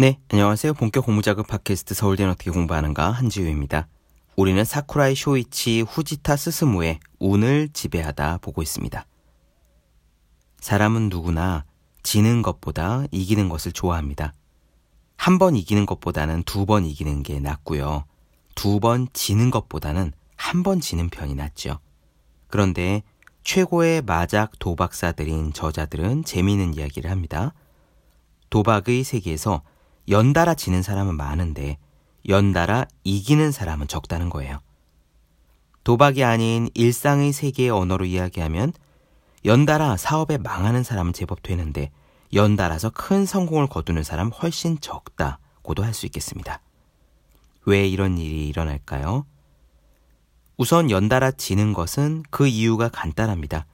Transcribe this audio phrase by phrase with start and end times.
[0.00, 0.72] 네, 안녕하세요.
[0.72, 3.86] 본격 공부자극 팟캐스트 서울대는 어떻게 공부하는가 한지우입니다.
[4.34, 9.04] 우리는 사쿠라이 쇼이치 후지타 스스무의 운을 지배하다 보고 있습니다.
[10.58, 11.66] 사람은 누구나
[12.02, 14.32] 지는 것보다 이기는 것을 좋아합니다.
[15.18, 18.04] 한 번 이기는 것보다는 두 번 이기는 게 낫고요.
[18.54, 21.78] 두 번 지는 것보다는 한 번 지는 편이 낫죠.
[22.48, 23.02] 그런데
[23.44, 27.52] 최고의 마작 도박사들인 저자들은 재미있는 이야기를 합니다.
[28.48, 29.60] 도박의 세계에서
[30.10, 31.78] 연달아 지는 사람은 많은데
[32.28, 34.58] 연달아 이기는 사람은 적다는 거예요.
[35.84, 38.72] 도박이 아닌 일상의 세계의 언어로 이야기하면
[39.44, 41.90] 연달아 사업에 망하는 사람은 제법 되는데
[42.34, 46.60] 연달아서 큰 성공을 거두는 사람 훨씬 적다고도 할 수 있겠습니다.
[47.64, 49.24] 왜 이런 일이 일어날까요?
[50.56, 53.66] 우선 연달아 지는 것은 그 이유가 간단합니다.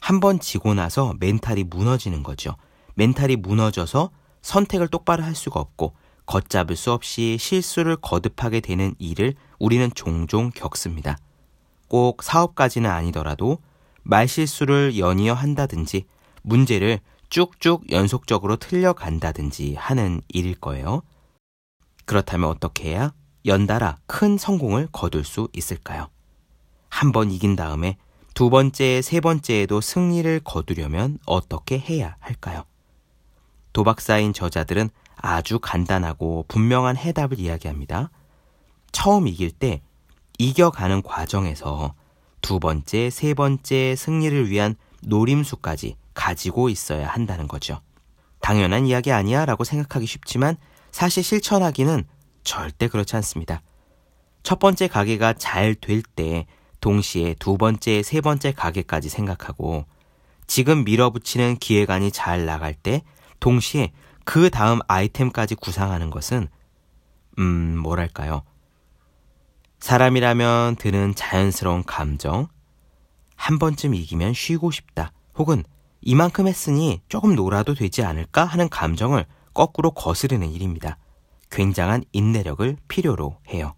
[0.00, 2.56] 한 번 지고 나서 멘탈이 무너지는 거죠.
[2.94, 4.10] 멘탈이 무너져서
[4.44, 5.94] 선택을 똑바로 할 수가 없고
[6.26, 11.16] 걷잡을 수 없이 실수를 거듭하게 되는 일을 우리는 종종 겪습니다.
[11.88, 13.58] 꼭 사업까지는 아니더라도
[14.02, 16.04] 말실수를 연이어 한다든지
[16.42, 17.00] 문제를
[17.30, 21.02] 쭉쭉 연속적으로 틀려간다든지 하는 일일 거예요.
[22.04, 23.12] 그렇다면 어떻게 해야
[23.46, 26.08] 연달아 큰 성공을 거둘 수 있을까요?
[26.90, 27.96] 한 번 이긴 다음에
[28.34, 32.64] 두 번째, 세 번째에도 승리를 거두려면 어떻게 해야 할까요?
[33.74, 38.10] 도박사인 저자들은 아주 간단하고 분명한 해답을 이야기합니다.
[38.92, 39.82] 처음 이길 때
[40.38, 41.94] 이겨가는 과정에서
[42.40, 47.80] 두 번째, 세 번째 승리를 위한 노림수까지 가지고 있어야 한다는 거죠.
[48.40, 50.56] 당연한 이야기 아니야 라고 생각하기 쉽지만
[50.92, 52.04] 사실 실천하기는
[52.44, 53.62] 절대 그렇지 않습니다.
[54.42, 56.46] 첫 번째 가게가 잘 될 때
[56.80, 59.86] 동시에 두 번째, 세 번째 가게까지 생각하고
[60.46, 63.02] 지금 밀어붙이는 기획안이 잘 나갈 때
[63.44, 63.92] 동시에
[64.24, 66.48] 그 다음 아이템까지 구상하는 것은,
[67.38, 68.42] 음, 뭐랄까요.
[69.80, 72.48] 사람이라면 드는 자연스러운 감정,
[73.36, 75.62] 한 번쯤 이기면 쉬고 싶다, 혹은
[76.00, 80.96] 이만큼 했으니 조금 놀아도 되지 않을까 하는 감정을 거꾸로 거스르는 일입니다.
[81.50, 83.74] 굉장한 인내력을 필요로 해요.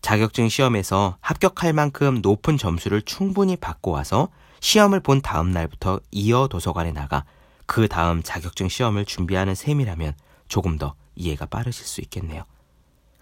[0.00, 4.28] 자격증 시험에서 합격할 만큼 높은 점수를 충분히 받고 와서
[4.60, 7.26] 시험을 본 다음 날부터 이어 도서관에 나가
[7.66, 10.14] 그 다음 자격증 시험을 준비하는 셈이라면
[10.48, 12.44] 조금 더 이해가 빠르실 수 있겠네요.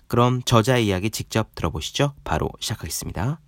[0.08, 2.14] 그럼 저자의 이야기 직접 들어보시죠.
[2.25, 3.41] 바로 시작하겠습니다.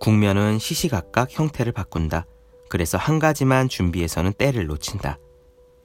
[0.00, 2.26] 국면은 시시각각 형태를 바꾼다.
[2.68, 5.18] 그래서 한 가지만 준비해서는 때를 놓친다.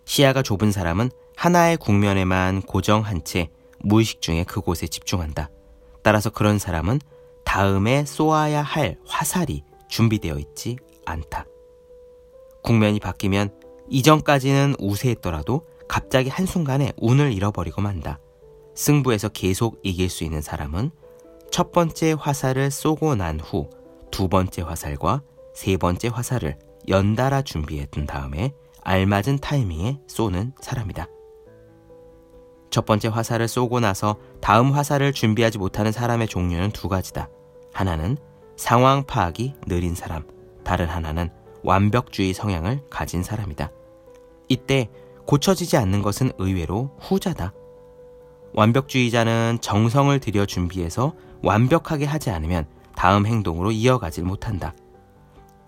[0.05, 5.49] 시야가 좁은 사람은 하나의 국면에만 고정한 채 무의식 중에 그곳에 집중한다.
[6.03, 6.99] 따라서 그런 사람은
[7.45, 11.45] 다음에 쏘아야 할 화살이 준비되어 있지 않다.
[12.63, 13.51] 국면이 바뀌면
[13.89, 18.19] 이전까지는 우세했더라도 갑자기 한순간에 운을 잃어버리고 만다.
[18.75, 20.91] 승부에서 계속 이길 수 있는 사람은
[21.51, 23.79] 첫 번째 화살을 쏘고 난 후
[24.11, 25.21] 두 번째 화살과
[25.53, 26.57] 세 번째 화살을
[26.87, 31.07] 연달아 준비해 둔 다음에 알맞은 타이밍에 쏘는 사람이다.
[32.69, 37.29] 첫 번째 화살을 쏘고 나서 다음 화살을 준비하지 못하는 사람의 종류는 두 가지다.
[37.73, 38.17] 하나는
[38.59, 40.23] 상황 파악이 느린 사람,
[40.65, 41.29] 다른 하나는
[41.63, 43.71] 완벽주의 성향을 가진 사람이다.
[44.49, 44.89] 이때
[45.25, 47.53] 고쳐지지 않는 것은 의외로 후자다.
[48.53, 54.73] 완벽주의자는 정성을 들여 준비해서 완벽하게 하지 않으면 다음 행동으로 이어가질 못한다.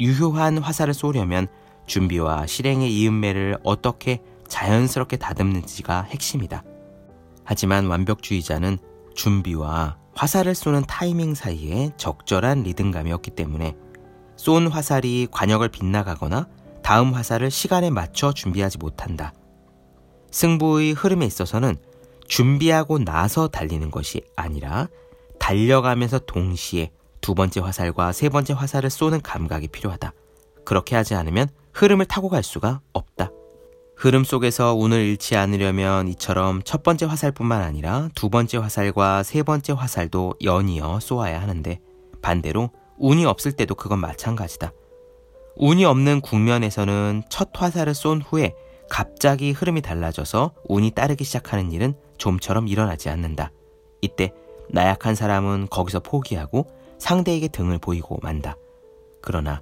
[0.02, 1.48] 유효한 화살을 쏘려면
[1.88, 6.66] 준비와 실행의 이음매를 어떻게 자연스럽게 다듬는지가 핵심이다.
[7.46, 8.80] 하지만 완벽주의자는
[9.16, 13.76] 준비와 화살을 쏘는 타이밍 사이에 적절한 리듬감이 없기 때문에
[14.36, 16.48] 쏜 화살이 관역을 빗나가거나
[16.84, 19.34] 다음 화살을 시간에 맞춰 준비하지 못한다.
[20.32, 21.76] 승부의 흐름에 있어서는
[22.28, 24.88] 준비하고 나서 달리는 것이 아니라
[25.40, 30.14] 달려가면서 동시에 두 번째 화살과 세 번째 화살을 쏘는 감각이 필요하다.
[30.66, 33.31] 그렇게 하지 않으면 흐름을 타고 갈 수가 없다.
[34.02, 39.74] 흐름 속에서 운을 잃지 않으려면 이처럼 첫 번째 화살뿐만 아니라 두 번째 화살과 세 번째
[39.74, 41.80] 화살도 연이어 쏘아야 하는데
[42.20, 44.72] 반대로 운이 없을 때도 그건 마찬가지다.
[45.56, 48.56] 운이 없는 국면에서는 첫 화살을 쏜 후에
[48.90, 53.52] 갑자기 흐름이 달라져서 운이 따르기 시작하는 일은 좀처럼 일어나지 않는다.
[54.02, 54.34] 이때
[54.72, 56.66] 나약한 사람은 거기서 포기하고
[56.98, 58.56] 상대에게 등을 보이고 만다.
[59.22, 59.62] 그러나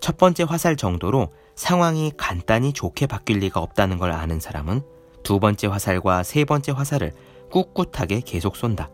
[0.00, 4.82] 첫 번째 화살 정도로 상황이 간단히 좋게 바뀔 리가 없다는 걸 아는 사람은
[5.22, 7.12] 두 번째 화살과 세 번째 화살을
[7.50, 8.90] 꿋꿋하게 계속 쏜다.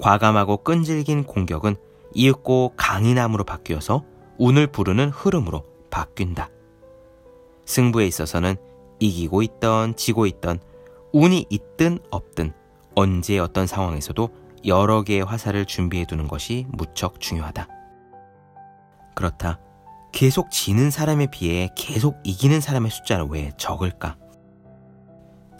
[0.00, 1.76] 과감하고 끈질긴 공격은
[2.14, 4.04] 이윽고 강인함으로 바뀌어서
[4.38, 6.50] 운을 부르는 흐름으로 바뀐다.
[7.64, 8.56] 승부에 있어서는
[9.00, 10.60] 이기고 있던 지고 있던
[11.12, 12.52] 운이 있든 없든
[12.94, 14.28] 언제 어떤 상황에서도
[14.66, 17.68] 여러 개의 화살을 준비해 두는 것이 무척 중요하다.
[19.14, 19.60] 그렇다.
[20.18, 24.16] 계속 지는 사람에 비해 계속 이기는 사람의 숫자는 왜 적을까?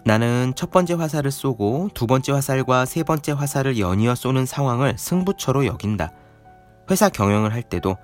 [0.03, 5.65] 나는 첫 번째 화살을 쏘고 두 번째 화살과 세 번째 화살을 연이어 쏘는 상황을 승부처로
[5.65, 6.11] 여긴다.
[6.91, 7.95] 회사 경영을 할 때도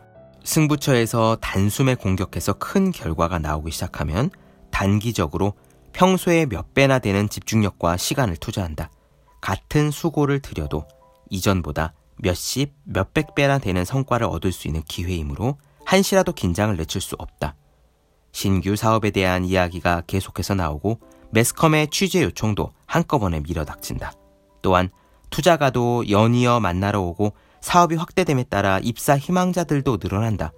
[0.45, 4.29] 승부처에서 단숨에 공격해서 큰 결과가 나오기 시작하면
[4.71, 5.55] 단기적으로
[5.91, 8.89] 평소에 몇 배나 되는 집중력과 시간을 투자한다.
[9.41, 10.87] 같은 수고를 들여도
[11.29, 17.55] 이전보다 몇십, 몇백 배나 되는 성과를 얻을 수 있는 기회이므로 한시라도 긴장을 늦출 수 없다.
[18.31, 20.99] 신규 사업에 대한 이야기가 계속해서 나오고
[21.31, 24.13] 매스컴의 취재 요청도 한꺼번에 밀어닥친다.
[24.61, 24.89] 또한
[25.29, 30.51] 투자가도 연이어 만나러 오고 사업이 확대됨에 따라 입사 희망자들도 늘어난다.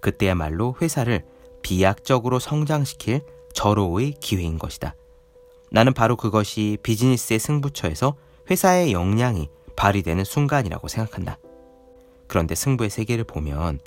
[0.00, 1.24] 그때야말로 회사를
[1.62, 3.22] 비약적으로 성장시킬
[3.54, 4.94] 절호의 기회인 것이다.
[5.70, 8.16] 나는 바로 그것이 비즈니스의 승부처에서
[8.50, 11.38] 회사의 역량이 발휘되는 순간이라고 생각한다.
[12.26, 13.80] 그런데 승부의 세계를 보면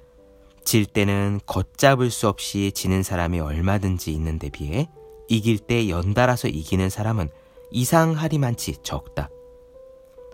[0.64, 4.90] 질 때는 걷잡을 수 없이 지는 사람이 얼마든지 있는데 비해
[5.28, 7.30] 이길 때 연달아서 이기는 사람은
[7.72, 9.30] 이상하리만치 적다.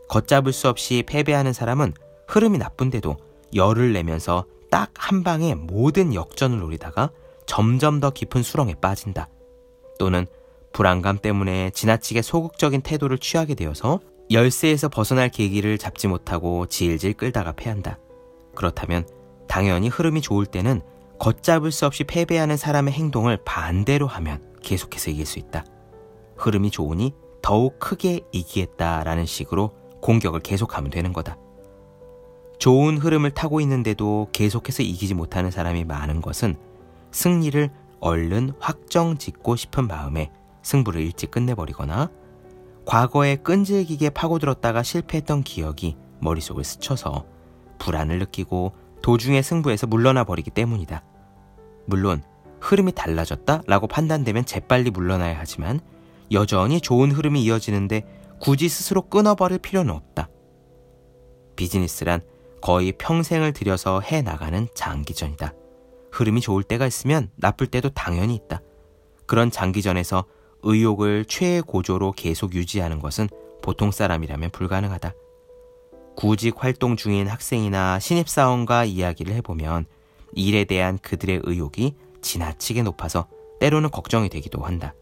[0.10, 1.94] 걷잡을 수 없이 패배하는 사람은
[2.28, 3.18] 흐름이 나쁜데도
[3.54, 7.12] 열을 내면서 딱 한 방에 모든 역전을 노리다가
[7.46, 9.30] 점점 더 깊은 수렁에 빠진다.
[10.00, 10.26] 또는
[10.74, 18.00] 불안감 때문에 지나치게 소극적인 태도를 취하게 되어서 열쇠에서 벗어날 계기를 잡지 못하고 질질 끌다가 패한다.
[18.54, 19.08] 그렇다면
[19.58, 20.82] 당연히 흐름이 좋을 때는
[21.18, 25.66] 걷잡을 수 없이 패배하는 사람의 행동을 반대로 하면 계속해서 이길 수 있다.
[26.36, 31.38] 흐름이 좋으니 더욱 크게 이기겠다라는 식으로 공격을 계속하면 되는 거다.
[32.60, 36.56] 좋은 흐름을 타고 있는데도 계속해서 이기지 못하는 사람이 많은 것은
[37.10, 40.30] 승리를 얼른 확정 짓고 싶은 마음에
[40.62, 42.12] 승부를 일찍 끝내버리거나
[42.86, 47.26] 과거에 끈질기게 파고들었다가 실패했던 기억이 머릿속을 스쳐서
[47.80, 51.04] 불안을 느끼고 도중에 승부에서 물러나 버리기 때문이다.
[51.86, 52.24] 물론
[52.60, 55.80] 흐름이 달라졌다 라고 판단되면 재빨리 물러나야 하지만
[56.32, 58.06] 여전히 좋은 흐름이 이어지는데
[58.40, 60.30] 굳이 스스로 끊어버릴 필요는 없다.
[61.56, 62.22] 비즈니스란
[62.62, 65.54] 거의 평생을 들여서 해 나가는 장기전이다.
[66.12, 68.62] 흐름이 좋을 때가 있으면 나쁠 때도 당연히 있다.
[69.26, 70.26] 그런 장기전에서
[70.64, 73.30] 의욕을 최고조로 계속 유지하는 것은
[73.62, 75.14] 보통 사람이라면 불가능하다.
[76.18, 79.86] 구직 활동 중인 학생이나 신입사원과 이야기를 해보면
[80.34, 81.94] 일에 대한 그들의 의욕이
[82.24, 83.28] 지나치게 높아서
[83.60, 84.96] 때로는 걱정이 되기도 한다.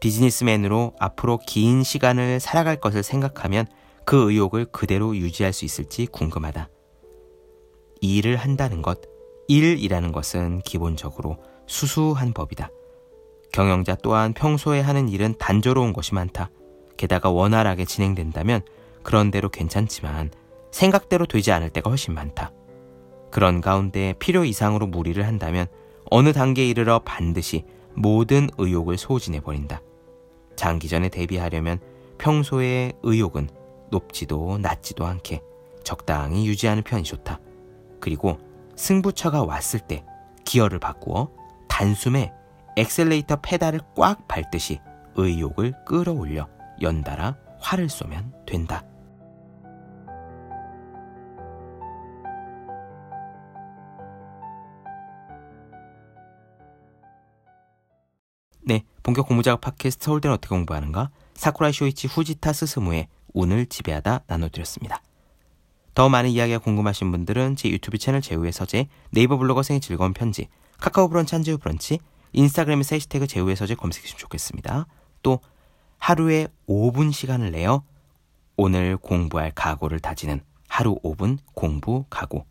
[0.00, 3.66] 비즈니스맨으로 앞으로 긴 시간을 살아갈 것을 생각하면
[4.06, 6.70] 그 의욕을 그대로 유지할 수 있을지 궁금하다.
[8.00, 9.02] 일을 한다는 것,
[9.48, 11.36] 일이라는 것은 기본적으로
[11.66, 12.70] 수수한 법이다.
[13.52, 16.50] 경영자 또한 평소에 하는 일은 단조로운 것이 많다.
[16.96, 18.62] 게다가 원활하게 진행된다면
[19.02, 20.30] 그런 대로 괜찮지만
[20.70, 22.52] 생각대로 되지 않을 때가 훨씬 많다.
[23.30, 25.66] 그런 가운데 필요 이상으로 무리를 한다면
[26.10, 27.64] 어느 단계에 이르러 반드시
[27.94, 29.80] 모든 의욕을 소진해 버린다.
[30.56, 31.78] 장기전에 대비하려면
[32.18, 33.48] 평소의 의욕은
[33.90, 35.42] 높지도 낮지도 않게
[35.84, 37.40] 적당히 유지하는 편이 좋다.
[38.00, 38.38] 그리고
[38.76, 40.04] 승부처가 왔을 때
[40.44, 41.30] 기어를 바꾸어
[41.68, 42.32] 단숨에
[42.76, 44.80] 엑셀레이터 페달을 꽉 밟듯이
[45.14, 46.48] 의욕을 끌어올려
[46.80, 48.84] 연달아 활을 쏘면 된다.
[58.64, 61.10] 네, 본격 공부자극 팟캐스트 서울대는 어떻게 공부하는가?
[61.34, 65.02] 사쿠라이 쇼이치 후지타 스스무의 운을 지배하다 나눠드렸습니다.
[65.94, 70.48] 더 많은 이야기가 궁금하신 분들은 제 유튜브 채널 제우의 서재, 네이버 블로거 생의 즐거운 편지,
[70.78, 71.98] 카카오 브런치 한지우 브런치,
[72.34, 74.86] 인스타그램에서 해시태그 제우의 서재 검색해주시면 좋겠습니다.
[75.24, 75.40] 또
[75.98, 77.82] 하루에 5분 시간을 내어
[78.56, 82.46] 오늘 공부할 각오를 다지는 하루 5분 공부 각오.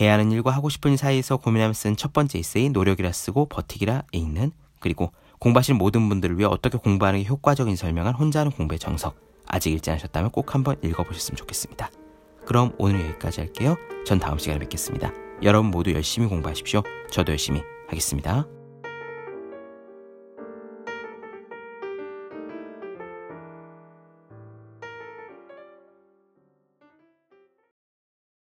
[0.00, 4.04] 해야 하는 일과 하고 싶은 일 사이에서 고민하며 쓴 첫 번째 에세이 노력이라 쓰고 버티기라
[4.12, 9.16] 읽는 그리고 공부하실 모든 분들을 위해 어떻게 공부하는 게 효과적인 설명한 혼자 하는 공부의 정석.
[9.46, 11.90] 아직 읽지 않으셨다면 꼭 한번 읽어보셨으면 좋겠습니다.
[12.46, 13.76] 그럼 오늘 여기까지 할게요.
[14.06, 15.12] 전 다음 시간에 뵙겠습니다.
[15.42, 16.82] 여러분 모두 열심히 공부하십시오.
[17.10, 18.46] 저도 열심히 하겠습니다.